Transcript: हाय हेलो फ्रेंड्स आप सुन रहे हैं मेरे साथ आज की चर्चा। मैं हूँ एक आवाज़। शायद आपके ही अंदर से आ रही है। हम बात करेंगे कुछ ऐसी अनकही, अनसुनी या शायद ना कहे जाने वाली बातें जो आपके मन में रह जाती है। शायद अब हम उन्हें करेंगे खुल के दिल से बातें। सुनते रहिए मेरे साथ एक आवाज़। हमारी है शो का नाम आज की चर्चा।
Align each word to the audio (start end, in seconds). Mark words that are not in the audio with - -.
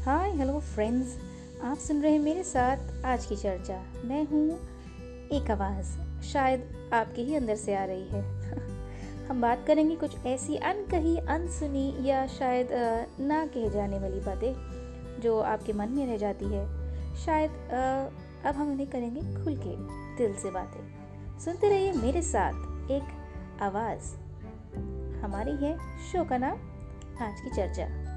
हाय 0.00 0.30
हेलो 0.30 0.60
फ्रेंड्स 0.60 1.18
आप 1.64 1.76
सुन 1.76 2.02
रहे 2.02 2.12
हैं 2.12 2.18
मेरे 2.18 2.42
साथ 2.42 3.04
आज 3.04 3.26
की 3.26 3.36
चर्चा। 3.36 3.84
मैं 4.04 4.26
हूँ 4.26 4.50
एक 5.28 5.50
आवाज़। 5.50 6.22
शायद 6.22 6.90
आपके 6.92 7.22
ही 7.22 7.34
अंदर 7.34 7.56
से 7.56 7.74
आ 7.74 7.84
रही 7.84 8.08
है। 8.08 8.22
हम 9.26 9.40
बात 9.40 9.64
करेंगे 9.66 9.96
कुछ 9.96 10.26
ऐसी 10.26 10.56
अनकही, 10.56 11.16
अनसुनी 11.16 11.96
या 12.00 12.26
शायद 12.26 12.68
ना 13.20 13.46
कहे 13.46 13.70
जाने 13.70 13.98
वाली 13.98 14.20
बातें 14.20 14.54
जो 15.20 15.40
आपके 15.40 15.72
मन 15.72 15.88
में 15.88 16.06
रह 16.06 16.16
जाती 16.16 16.44
है। 16.44 16.66
शायद 17.16 17.50
अब 18.46 18.54
हम 18.54 18.72
उन्हें 18.72 18.90
करेंगे 18.90 19.20
खुल 19.20 19.56
के 19.56 19.76
दिल 20.16 20.34
से 20.34 20.50
बातें। 20.50 20.94
सुनते 21.38 21.68
रहिए 21.68 21.92
मेरे 21.92 22.22
साथ 22.22 22.52
एक 22.90 23.02
आवाज़। 23.62 24.16
हमारी 25.22 25.56
है 25.56 25.78
शो 26.12 26.24
का 26.24 26.38
नाम 26.38 26.58
आज 27.22 27.40
की 27.40 27.50
चर्चा। 27.50 28.09